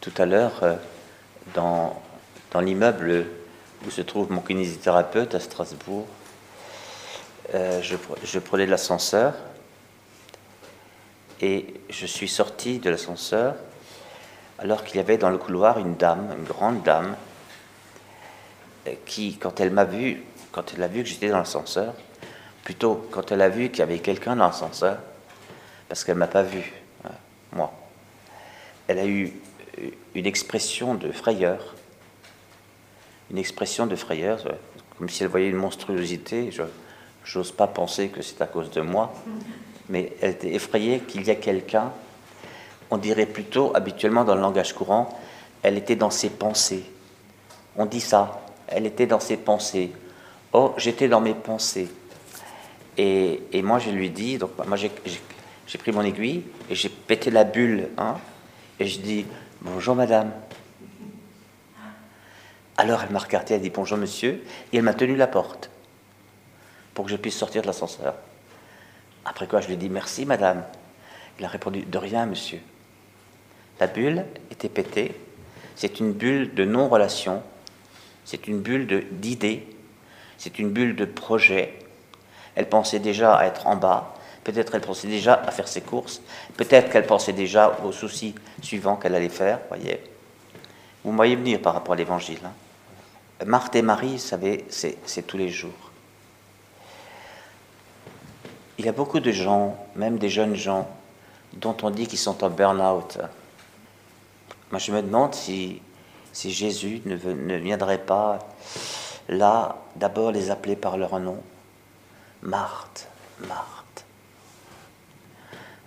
[0.00, 0.76] tout à l'heure, euh,
[1.54, 2.00] dans,
[2.52, 3.26] dans l'immeuble
[3.86, 6.06] où se trouve mon kinésithérapeute à Strasbourg,
[7.54, 9.34] euh, je, je prenais l'ascenseur
[11.40, 13.54] et je suis sorti de l'ascenseur
[14.58, 17.16] alors qu'il y avait dans le couloir une dame, une grande dame,
[18.86, 21.94] euh, qui, quand elle m'a vu, quand elle a vu que j'étais dans l'ascenseur,
[22.64, 24.98] plutôt quand elle a vu qu'il y avait quelqu'un dans l'ascenseur,
[25.88, 26.72] parce qu'elle m'a pas vu,
[27.52, 27.72] moi,
[28.88, 29.32] elle a eu
[30.14, 31.74] une expression de frayeur,
[33.30, 34.42] une expression de frayeur,
[34.96, 36.50] comme si elle voyait une monstruosité.
[37.24, 39.12] Je n'ose pas penser que c'est à cause de moi,
[39.88, 41.92] mais elle était effrayée qu'il y ait quelqu'un,
[42.90, 45.18] on dirait plutôt habituellement dans le langage courant,
[45.62, 46.84] elle était dans ses pensées.
[47.76, 49.92] On dit ça, elle était dans ses pensées.
[50.52, 51.88] Oh, j'étais dans mes pensées.
[52.96, 54.88] Et, et, moi, je lui dis, donc moi j'ai
[55.78, 58.16] pris mon aiguille et j'ai pété la bulle, hein,
[58.78, 59.26] et je dis
[59.60, 60.32] Bonjour madame.
[62.76, 64.40] Alors elle m'a regardé, elle dit bonjour monsieur,
[64.72, 65.68] et elle m'a tenu la porte
[66.94, 68.14] pour que je puisse sortir de l'ascenseur.
[69.24, 70.62] Après quoi je lui ai dit merci madame.
[71.38, 72.60] Il a répondu de rien monsieur.
[73.80, 75.14] La bulle était pétée.
[75.74, 77.42] C'est une bulle de non-relation.
[78.24, 79.66] C'est une bulle d'idées.
[80.36, 81.78] C'est une bulle de projet.
[82.54, 84.14] Elle pensait déjà à être en bas.
[84.48, 86.22] Peut-être elle pensait déjà à faire ses courses.
[86.56, 89.60] Peut-être qu'elle pensait déjà aux soucis suivants qu'elle allait faire.
[89.68, 90.02] Voyez.
[91.04, 92.38] Vous voyez venir par rapport à l'évangile.
[92.42, 93.44] Hein.
[93.44, 95.92] Marthe et Marie, savez, c'est tous les jours.
[98.78, 100.88] Il y a beaucoup de gens, même des jeunes gens,
[101.52, 103.18] dont on dit qu'ils sont en burn-out.
[104.70, 105.82] Moi, je me demande si,
[106.32, 108.38] si Jésus ne, ne viendrait pas
[109.28, 111.36] là, d'abord les appeler par leur nom.
[112.40, 113.08] Marthe,
[113.46, 113.87] Marthe.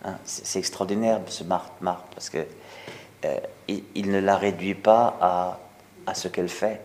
[0.03, 1.71] Hein, c'est extraordinaire, ce Marthe,
[2.13, 2.45] parce que
[3.25, 5.59] euh, il, ne la réduit pas
[6.07, 6.81] à, ce qu'elle fait.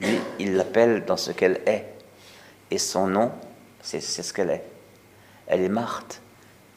[0.00, 1.86] Lui, il l'appelle dans ce qu'elle est.
[2.70, 3.30] Et son nom,
[3.82, 4.64] c'est ce qu'elle est.
[5.46, 6.20] Elle est Marthe.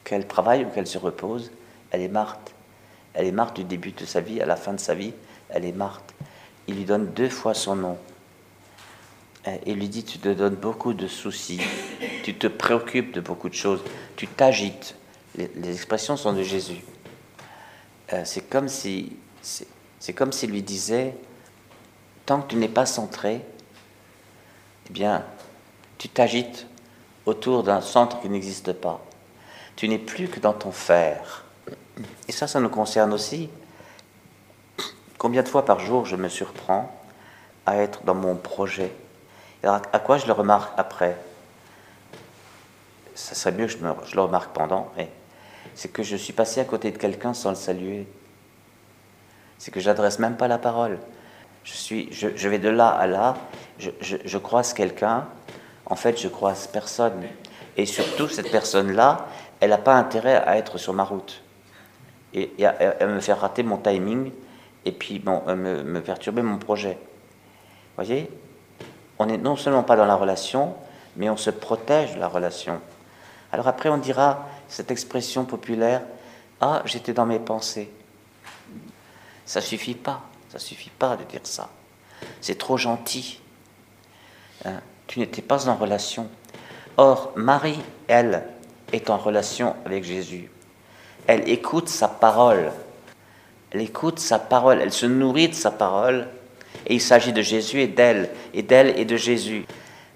[0.04, 1.50] Qu'elle travaille ou qu'elle se repose,
[1.90, 2.54] elle est Marthe.
[3.14, 5.12] Elle est Marthe du début de sa vie à la fin de sa vie,
[5.48, 6.14] elle est Marthe.
[6.68, 7.98] Il lui donne deux fois son nom.
[9.64, 11.60] Il lui dit, tu te donnes beaucoup de soucis,
[12.24, 13.80] tu te préoccupes de beaucoup de choses,
[14.16, 14.96] tu t'agites,
[15.36, 16.82] les, expressions sont de Jésus.
[18.12, 19.16] Euh, c'est comme si
[19.98, 21.16] c'est comme s'il lui disait
[22.26, 23.40] tant que tu n'es pas centré,
[24.88, 25.24] eh bien,
[25.98, 26.66] tu t'agites
[27.24, 29.00] autour d'un centre qui n'existe pas.
[29.76, 31.44] Tu n'es plus que dans ton faire.
[32.28, 33.48] Et ça, ça nous concerne aussi.
[35.18, 36.92] Combien de fois par jour je me surprends
[37.64, 38.92] à être dans mon projet?
[39.62, 41.16] Alors, À quoi je le remarque après?
[43.14, 45.10] Ça serait mieux que je, je le remarque pendant, mais
[45.76, 48.08] c'est que je suis passé à côté de quelqu'un sans le saluer.
[49.58, 50.98] C'est que j'adresse même pas la parole.
[51.64, 53.36] Je, suis, je, vais de là à là,
[53.78, 55.26] je, je croise quelqu'un,
[55.84, 57.22] en fait je croise personne.
[57.76, 59.26] Et surtout, cette personne-là,
[59.60, 61.42] elle n'a pas intérêt à être sur ma route.
[62.32, 64.32] Et, elle me faire rater mon timing,
[64.84, 66.98] et puis bon, me, me perturber mon projet.
[67.96, 68.30] Vous voyez?
[69.18, 70.74] On n'est non seulement pas dans la relation,
[71.16, 72.80] mais on se protège de la relation.
[73.52, 76.02] Alors après, on dira, cette expression populaire
[76.60, 77.90] Ah, j'étais dans mes pensées.
[79.44, 81.68] Ça suffit pas, ça suffit pas de dire ça.
[82.40, 83.40] C'est trop gentil.
[84.64, 86.28] Hein, tu n'étais pas en relation.
[86.96, 87.78] Or, Marie,
[88.08, 88.44] elle,
[88.92, 90.50] est en relation avec Jésus.
[91.26, 92.72] Elle écoute sa parole.
[93.70, 96.28] Elle écoute sa parole, elle se nourrit de sa parole.
[96.86, 99.66] Et il s'agit de Jésus et d'elle, et d'elle et de Jésus.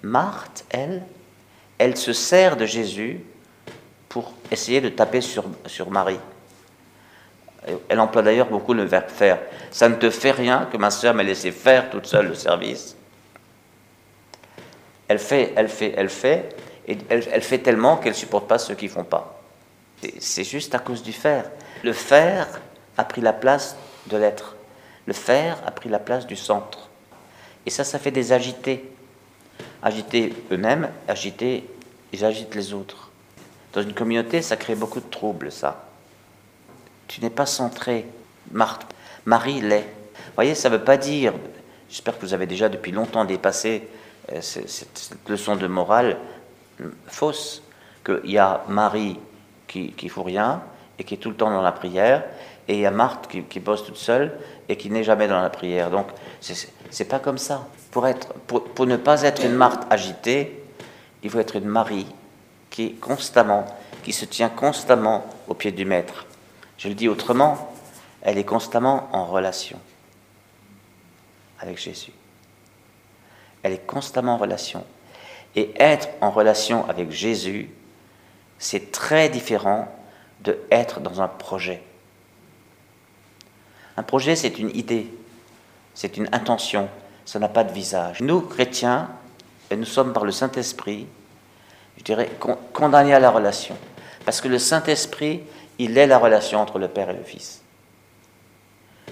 [0.03, 1.03] Marthe, elle,
[1.77, 3.21] elle se sert de Jésus
[4.11, 6.19] pour essayer de taper sur, sur Marie.
[7.87, 9.39] Elle emploie d'ailleurs beaucoup le verbe faire.
[9.71, 12.97] Ça ne te fait rien que ma soeur m'ait laissé faire toute seule le service.
[15.07, 16.49] Elle fait, elle fait, elle fait,
[16.89, 19.41] et elle, elle fait tellement qu'elle ne supporte pas ceux qui ne font pas.
[20.19, 21.49] C'est juste à cause du faire.
[21.81, 22.47] Le faire
[22.97, 23.77] a pris la place
[24.07, 24.57] de l'être.
[25.05, 26.89] Le faire a pris la place du centre.
[27.65, 28.91] Et ça, ça fait des agités.
[29.81, 31.65] Agiter eux-mêmes, agiter,
[32.11, 33.10] ils agitent les autres.
[33.73, 35.85] Dans une communauté, ça crée beaucoup de troubles, ça.
[37.07, 38.05] Tu n'es pas centré.
[38.51, 38.85] Marthe,
[39.25, 39.87] Marie l'est.
[40.15, 41.33] Vous voyez, ça ne veut pas dire,
[41.89, 43.87] j'espère que vous avez déjà depuis longtemps dépassé
[44.31, 46.17] euh, cette, leçon de morale
[46.81, 47.63] euh, fausse,
[48.05, 49.19] qu'il y a Marie
[49.67, 50.61] qui ne fout rien
[50.99, 52.23] et qui est tout le temps dans la prière,
[52.67, 54.37] et il y a Marthe qui, bosse toute seule
[54.69, 55.89] et qui n'est jamais dans la prière.
[55.89, 56.07] Donc,
[56.39, 57.67] c'est pas comme ça.
[57.89, 60.63] Pour, être, pour ne pas être une Marthe agitée,
[61.23, 62.05] il faut être une Marie
[62.71, 63.65] qui est constamment,
[64.03, 66.25] qui se tient constamment au pied du maître.
[66.77, 67.71] Je le dis autrement,
[68.23, 69.79] elle est constamment en relation
[71.59, 72.13] avec Jésus.
[73.61, 74.83] Elle est constamment en relation.
[75.55, 77.69] Et être en relation avec Jésus,
[78.57, 79.93] c'est très différent
[80.39, 81.83] de être dans un projet.
[83.97, 85.13] Un projet, c'est une idée,
[85.93, 86.89] c'est une intention,
[87.25, 88.21] ça n'a pas de visage.
[88.21, 89.09] Nous, chrétiens,
[89.71, 91.07] nous sommes par le Saint-Esprit,
[92.01, 92.31] je dirais,
[92.73, 93.75] condamnés à la relation.
[94.25, 95.41] Parce que le Saint-Esprit,
[95.77, 97.61] il est la relation entre le Père et le Fils.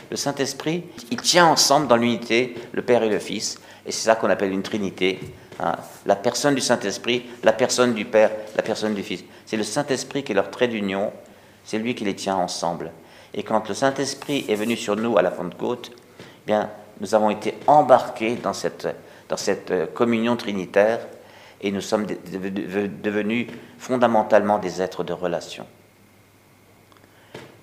[0.10, 4.16] Le Saint-Esprit, il tient ensemble dans l'unité le Père et le Fils, et c'est ça
[4.16, 5.20] qu'on appelle une Trinité.
[5.60, 5.76] Hein.
[6.08, 9.24] La personne du Saint-Esprit, la personne du Père, la personne du Fils.
[9.46, 11.14] C'est le Saint-Esprit qui est leur trait d'union,
[11.64, 12.92] c'est lui qui les tient ensemble.
[13.36, 16.72] Et quand le Saint-Esprit est venu sur nous à la Pentecôte, eh bien,
[17.02, 18.88] nous avons été embarqués dans cette,
[19.28, 21.02] dans cette euh, communion trinitaire
[21.62, 23.48] et nous sommes devenus
[23.78, 25.66] fondamentalement des êtres de relation.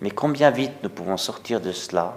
[0.01, 2.17] Mais combien vite nous pouvons sortir de cela?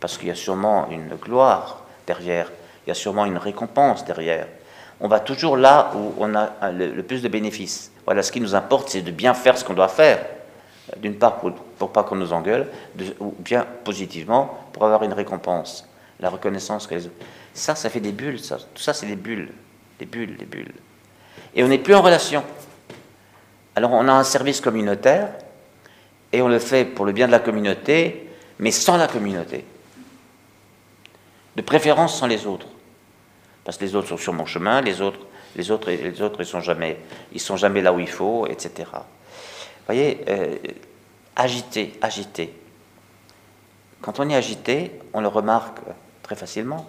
[0.00, 2.50] Parce qu'il y a sûrement une gloire derrière,
[2.84, 4.46] il y a sûrement une récompense derrière.
[5.00, 7.90] On va toujours là où on a le, plus de bénéfices.
[8.04, 10.24] Voilà, ce qui nous importe, c'est de bien faire ce qu'on doit faire.
[10.98, 12.68] D'une part, pour, pour pas qu'on nous engueule,
[13.18, 15.88] ou bien positivement, pour avoir une récompense,
[16.20, 16.88] la reconnaissance.
[17.54, 18.40] Ça, ça fait des bulles.
[18.40, 19.48] Tout ça, c'est des bulles.
[19.98, 20.74] Des bulles, des bulles.
[21.54, 22.44] Et on n'est plus en relation.
[23.74, 25.28] Alors, on a un service communautaire,
[26.32, 28.28] et on le fait pour le bien de la communauté,
[28.58, 29.64] mais sans la communauté.
[31.56, 32.68] De préférence sans les autres.
[33.64, 35.20] Parce que les autres sont sur mon chemin, les autres,
[35.56, 36.98] les autres, les autres ils sont jamais,
[37.32, 38.88] ils sont jamais là où il faut, etc.
[38.92, 40.56] Vous voyez, euh,
[41.36, 42.54] agité, agité.
[44.00, 45.78] Quand on est agité, on le remarque
[46.22, 46.88] très facilement.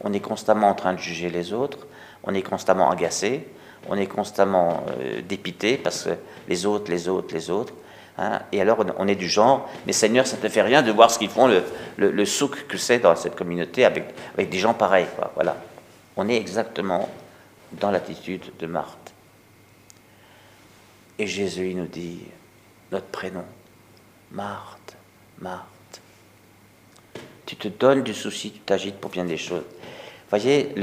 [0.00, 1.86] On est constamment en train de juger les autres,
[2.24, 3.46] on est constamment agacé,
[3.88, 6.10] on est constamment euh, dépité parce que
[6.48, 7.74] les autres, les autres, les autres.
[8.18, 8.40] Hein.
[8.52, 11.10] et alors on est du genre, mais Seigneur, ça ne te fait rien de voir
[11.10, 11.62] ce qu'ils font, le,
[11.96, 15.06] le, souk que c'est dans cette communauté avec, des gens pareils.
[15.34, 15.56] Voilà.
[16.18, 17.08] On est exactement
[17.72, 19.14] dans l'attitude de Marthe.
[21.18, 22.20] Et Jésus il nous dit
[22.90, 23.44] notre prénom,
[24.30, 24.96] Marthe,
[25.38, 26.02] Marthe.
[27.46, 29.64] Tu te donnes du souci, tu t'agites pour bien des choses.
[30.32, 30.74] Voyez,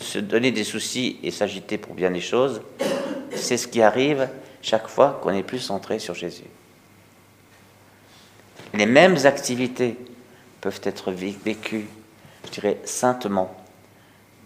[0.00, 2.60] se donner des soucis et s'agiter pour bien des choses,
[3.30, 4.28] c'est ce qui arrive
[4.62, 6.48] chaque fois qu'on est plus centré sur Jésus.
[8.74, 9.96] Les mêmes activités
[10.60, 11.86] peuvent être vécues,
[12.46, 13.56] je dirais, saintement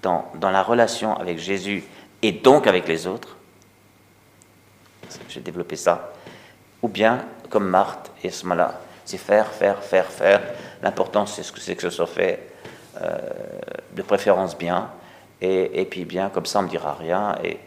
[0.02, 1.82] dans, dans la relation avec Jésus
[2.20, 3.38] et donc avec les autres.
[5.30, 6.12] J'ai développé ça.
[6.82, 10.42] Ou bien, comme Marthe, et ce moment-là, c'est faire, faire, faire, faire.
[10.82, 12.46] L'important, c'est ce que c'est que ce soit fait
[13.00, 13.18] euh,
[13.94, 14.90] de préférence bien,
[15.40, 17.36] et, et, puis bien, comme ça, on ne me dira rien.
[17.42, 17.58] Et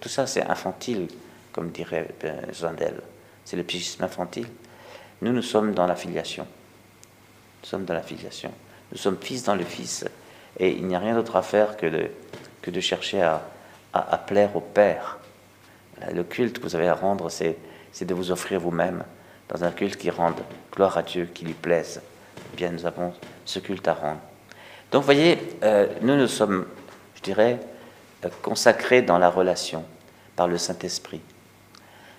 [0.00, 1.08] tout ça, c'est infantile,
[1.52, 2.08] comme dirait
[2.52, 3.00] Zandel.
[3.44, 4.46] C'est le psychisme infantile.
[5.22, 6.46] Nous, nous sommes dans la filiation.
[7.62, 8.52] Nous sommes dans la filiation.
[8.92, 10.04] Nous sommes fils dans le Fils.
[10.58, 12.10] Et il n'y a rien d'autre à faire que de,
[12.62, 13.42] que de chercher à,
[13.92, 15.18] à, plaire au Père.
[16.12, 17.56] Le culte que vous avez à rendre, c'est,
[17.92, 19.04] c'est de vous offrir vous-même
[19.48, 20.36] dans un culte qui rende
[20.72, 22.02] gloire à Dieu, qui lui plaise.
[22.56, 23.12] Bien, nous avons
[23.44, 24.20] ce culte à rendre.
[24.90, 26.66] Donc, vous voyez, euh, nous, nous sommes,
[27.14, 27.58] je dirais,
[28.24, 29.84] euh, consacrés dans la relation
[30.34, 31.20] par le Saint-Esprit.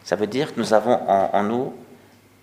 [0.03, 1.73] Ça veut dire que nous avons en nous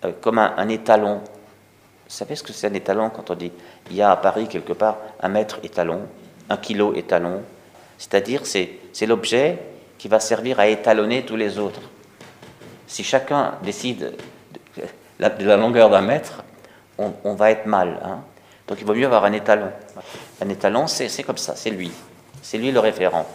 [0.04, 1.16] euh, comme un, étalon.
[1.16, 3.52] Vous savez ce que c'est un étalon quand on dit
[3.90, 6.02] il y a à Paris quelque part un mètre étalon,
[6.50, 7.42] un kilo étalon
[7.96, 9.58] C'est-à-dire c'est, l'objet
[9.96, 11.80] qui va servir à étalonner tous les autres.
[12.86, 14.14] Si chacun décide
[14.76, 14.82] de
[15.18, 16.44] la, longueur d'un mètre,
[16.98, 17.98] on, va être mal.
[18.04, 18.20] Hein.
[18.66, 19.70] Donc il vaut mieux avoir un étalon.
[20.40, 21.90] Un étalon, c'est, comme ça, c'est lui.
[22.42, 23.26] C'est lui le référent.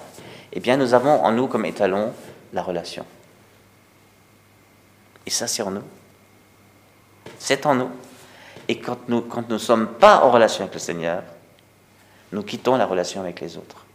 [0.51, 2.13] Eh bien, nous avons en nous comme étalon
[2.53, 3.05] la relation.
[5.25, 5.83] Et ça, c'est en nous.
[7.37, 7.91] C'est en nous.
[8.67, 11.23] Et quand nous quand ne sommes pas en relation avec le Seigneur,
[12.31, 13.85] nous quittons la relation avec les autres.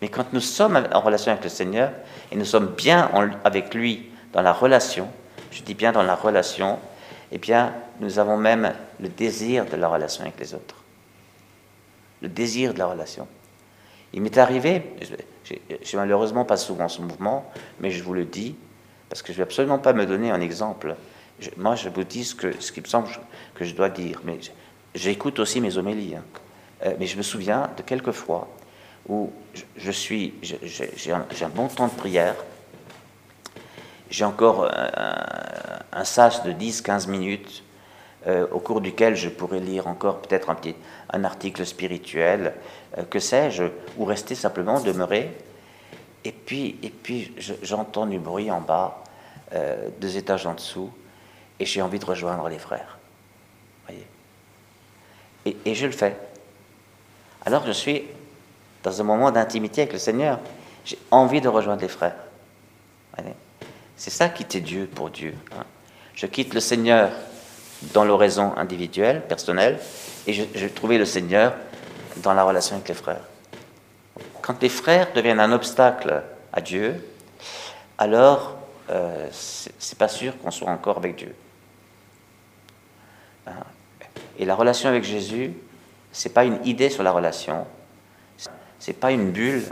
[0.00, 1.92] Mais quand nous sommes en relation avec le Seigneur
[2.30, 3.10] et nous sommes bien
[3.44, 5.08] avec lui dans la relation,
[5.52, 6.80] je dis bien dans la relation,
[7.32, 10.76] eh bien, nous avons même le désir de la relation avec les autres.
[12.20, 13.26] Le désir de la relation.
[14.12, 14.82] Il m'est arrivé,
[15.82, 18.54] j'ai malheureusement pas souvent ce mouvement, mais je vous le dis,
[19.08, 20.94] parce que je ne vais absolument pas me donner un exemple
[21.56, 23.08] moi, je vous dis ce, que, ce qui me semble
[23.54, 24.38] que je dois dire, mais
[24.94, 26.16] j'écoute aussi mes homélies.
[26.16, 26.24] Hein.
[26.84, 28.48] Euh, mais je me souviens de quelques fois
[29.08, 29.30] où
[29.76, 32.36] je, suis, j'ai un, bon temps de prière,
[34.12, 34.70] j'ai encore
[35.92, 37.64] un, sas de 10-15 minutes
[38.26, 40.76] euh, au cours duquel je pourrais lire encore peut-être un petit
[41.10, 42.54] un article spirituel,
[42.98, 43.64] euh, que sais-je,
[43.96, 45.34] ou rester simplement demeurer.
[46.24, 49.02] Et puis, et puis j'entends du bruit en bas,
[50.00, 50.88] deux étages en dessous,
[51.58, 52.98] et j'ai envie de rejoindre les frères.
[55.44, 56.16] Et, je le fais.
[57.44, 58.04] Alors je suis
[58.84, 60.38] dans un moment d'intimité avec le Seigneur.
[60.84, 62.14] J'ai envie de rejoindre les frères.
[63.96, 65.34] C'est ça quitter Dieu pour Dieu.
[65.52, 65.64] Hein.
[66.14, 67.10] Je quitte le Seigneur
[67.94, 69.78] dans l'oraison individuelle, personnelle,
[70.26, 71.54] et je, je trouver le Seigneur
[72.18, 73.24] dans la relation avec les frères.
[74.40, 76.22] Quand les frères deviennent un obstacle
[76.52, 77.02] à Dieu,
[77.98, 78.56] alors
[78.90, 81.34] euh, c'est pas sûr qu'on soit encore avec Dieu.
[83.46, 83.52] Hein?
[84.38, 85.52] Et la relation avec Jésus,
[86.10, 87.66] c'est pas une idée sur la relation,
[88.78, 89.64] c'est pas une bulle.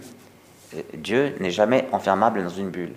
[0.94, 2.94] Dieu n'est jamais enfermable dans une bulle.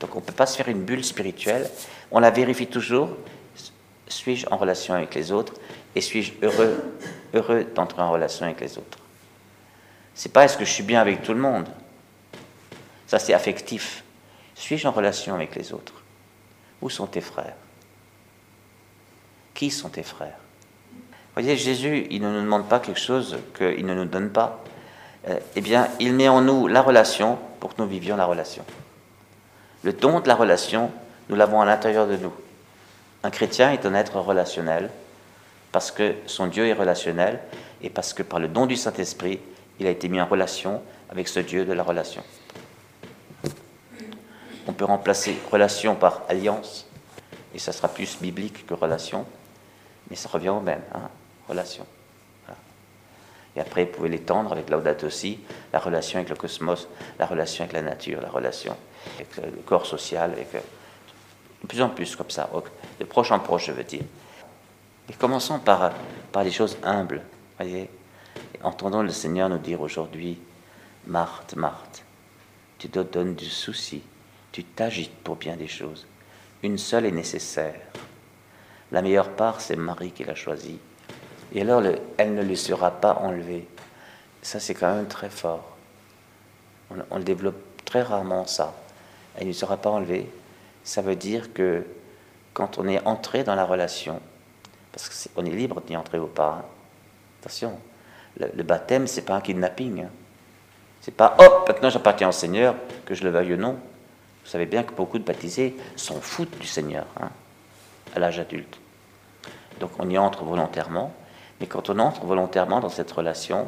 [0.00, 1.68] Donc on ne peut pas se faire une bulle spirituelle.
[2.10, 3.10] On la vérifie toujours.
[4.08, 5.54] Suis-je en relation avec les autres
[5.94, 6.94] et suis-je heureux,
[7.34, 8.98] heureux d'entrer en relation avec les autres?
[10.14, 11.68] C'est pas est-ce que je suis bien avec tout le monde?
[13.06, 14.04] Ça c'est affectif.
[14.54, 16.02] Suis-je en relation avec les autres?
[16.80, 17.56] Où sont tes frères?
[19.54, 20.38] Qui sont tes frères?
[21.00, 24.64] Vous voyez, Jésus, il ne nous demande pas quelque chose qu'il ne nous donne pas.
[25.28, 28.64] Euh, eh bien, il met en nous la relation pour que nous vivions la relation.
[29.86, 30.90] Le don de la relation,
[31.28, 32.32] nous l'avons à l'intérieur de nous.
[33.22, 34.90] Un chrétien est un être relationnel
[35.70, 37.38] parce que son Dieu est relationnel
[37.82, 39.38] et parce que par le don du Saint-Esprit,
[39.78, 42.24] il a été mis en relation avec ce Dieu de la relation.
[44.66, 46.88] On peut remplacer relation par alliance,
[47.54, 49.24] et ça sera plus biblique que relation,
[50.10, 51.08] mais ça revient au même, hein,
[51.48, 51.86] relation.
[53.56, 55.40] Et après, vous pouvez l'étendre avec Laudato aussi,
[55.72, 58.76] la relation avec le cosmos, la relation avec la nature, la relation
[59.16, 60.60] avec le corps social, avec euh,
[61.62, 62.50] de plus en plus comme ça,
[63.00, 64.02] de proche en proche, je veux dire.
[65.08, 65.92] Et commençons par,
[66.32, 67.22] par des choses humbles,
[67.58, 67.88] voyez.
[68.62, 70.38] Entendons le Seigneur nous dire aujourd'hui,
[71.06, 72.04] Marthe, Marthe,
[72.78, 74.02] tu te donnes du souci,
[74.52, 76.06] tu t'agites pour bien des choses.
[76.62, 77.80] Une seule est nécessaire.
[78.92, 80.78] La meilleure part, c'est Marie qui l'a choisie.
[81.54, 81.82] Et alors,
[82.16, 83.66] elle ne lui sera pas enlevée.
[84.42, 85.64] Ça, c'est quand même très fort.
[87.10, 88.74] On, le développe très rarement, ça.
[89.36, 90.30] Elle ne sera pas enlevée.
[90.84, 91.84] Ça veut dire que
[92.54, 94.20] quand on est entré dans la relation,
[94.92, 96.64] parce qu'on est, libre d'y entrer ou pas,
[97.40, 97.78] attention,
[98.38, 100.04] le, le baptême, c'est pas un kidnapping.
[100.04, 100.10] Hein.
[101.00, 102.74] C'est pas, hop, maintenant j'appartiens au Seigneur,
[103.04, 103.74] que je le veuille ou non.
[104.44, 107.30] Vous savez bien que beaucoup de baptisés s'en foutent du Seigneur hein,
[108.14, 108.78] à l'âge adulte.
[109.80, 111.12] Donc on y entre volontairement,
[111.60, 113.66] mais quand on entre volontairement dans cette relation,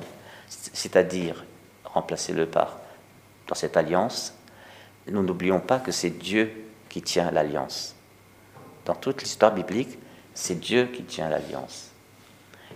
[0.48, 1.44] c'est-à-dire
[1.84, 2.78] remplacer-le par
[3.48, 4.34] dans cette alliance,
[5.06, 6.52] nous n'oublions pas que c'est Dieu
[6.88, 7.94] qui tient l'alliance.
[8.84, 9.98] Dans toute l'histoire biblique,
[10.34, 11.90] c'est Dieu qui tient l'alliance.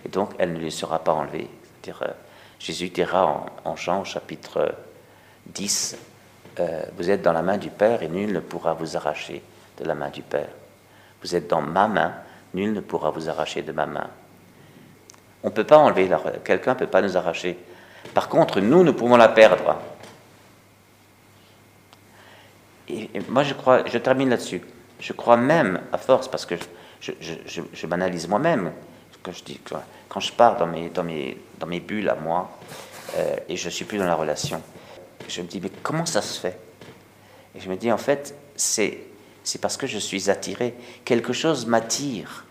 [0.05, 1.49] Et donc, elle ne lui sera pas enlevée.
[1.81, 2.13] C'est-à-dire, euh,
[2.59, 4.75] Jésus dira en, Jean chapitre
[5.47, 5.97] 10,
[6.59, 9.43] euh, vous êtes dans la main du Père et nul ne pourra vous arracher
[9.77, 10.49] de la main du Père.
[11.21, 12.13] Vous êtes dans ma main,
[12.53, 14.09] nul ne pourra vous arracher de ma main.
[15.43, 16.09] On ne peut pas enlever,
[16.43, 17.57] quelqu'un ne peut pas nous arracher.
[18.13, 19.77] Par contre, nous, nous pouvons la perdre.
[22.87, 24.61] Et, moi, je crois, je termine là-dessus.
[24.99, 26.55] Je crois même, à force, parce que
[27.01, 28.71] je, m'analyse moi-même,
[29.21, 29.59] quand je, dis,
[30.07, 32.57] quand je pars dans mes, dans mes, dans mes bulles à moi,
[33.17, 34.61] euh, et je ne suis plus dans la relation,
[35.27, 36.57] je me dis, mais comment ça se fait?
[37.55, 38.99] Et je me dis, en fait, c'est,
[39.43, 40.73] c'est parce que je suis attiré.
[41.03, 42.45] Quelque chose m'attire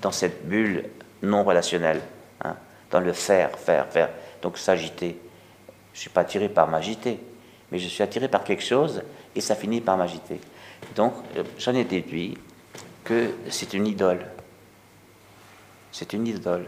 [0.00, 0.84] dans cette bulle
[1.24, 2.00] non relationnelle,
[2.42, 2.56] hein,
[2.90, 4.10] dans le faire, faire, faire.
[4.42, 5.18] Donc s'agiter.
[5.92, 7.18] Je ne suis pas attiré par m'agiter,
[7.70, 9.02] mais je suis attiré par quelque chose
[9.34, 10.40] et ça finit par m'agiter.
[10.94, 12.36] Donc euh, j'en ai déduit
[13.04, 14.26] que c'est une idole.
[15.92, 16.66] C'est une idole.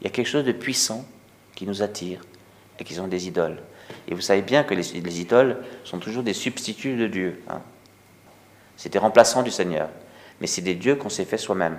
[0.00, 1.04] Il y a quelque chose de puissant
[1.54, 2.22] qui nous attire
[2.78, 3.58] et qui sont des idoles.
[4.06, 7.42] Et vous savez bien que les, idoles sont toujours des substituts de Dieu.
[7.48, 7.60] Hein.
[8.76, 9.88] C'est des remplaçants du Seigneur.
[10.40, 11.78] Mais c'est des dieux qu'on s'est fait soi-même.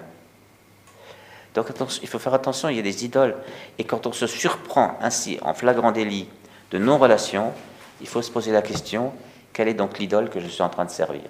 [1.54, 1.68] Donc
[2.02, 3.36] il faut faire attention, il y a des idoles.
[3.78, 6.28] Et quand on se surprend ainsi en flagrant délit
[6.72, 7.54] de non-relation,
[8.02, 9.12] il faut se poser la question,
[9.54, 11.24] quelle est donc l'idole que je suis en train de servir?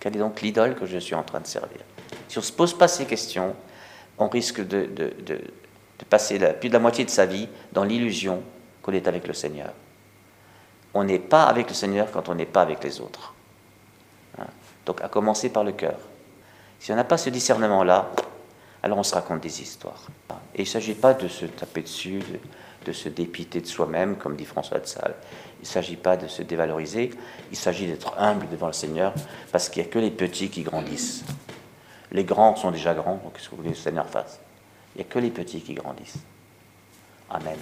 [0.00, 1.80] Quelle est donc l'idole que je suis en train de servir?
[2.28, 3.54] Si on ne se pose pas ces questions,
[4.18, 4.88] on risque de,
[6.08, 8.42] passer plus de la moitié de sa vie dans l'illusion
[8.82, 9.72] qu'on est avec le Seigneur.
[10.94, 13.34] On n'est pas avec le Seigneur quand on n'est pas avec les autres.
[14.38, 14.46] Hein?
[14.86, 15.98] Donc à commencer par le cœur.
[16.80, 18.10] Si on n'a pas ce discernement-là,
[18.82, 20.06] alors on se raconte des histoires.
[20.54, 22.22] Et il ne s'agit pas de se taper dessus,
[22.86, 25.14] de, se dépiter de soi-même, comme dit François de Sales.
[25.58, 27.10] Il ne s'agit pas de se dévaloriser,
[27.50, 29.12] il s'agit d'être humble devant le Seigneur,
[29.52, 31.22] parce qu'il n'y a que les petits qui grandissent.
[32.12, 34.40] Les grands sont déjà grands, donc qu'est-ce que vous voulez que le Seigneur fasse?
[34.96, 36.18] Il n'y a que les petits qui grandissent.
[37.28, 37.58] Amen.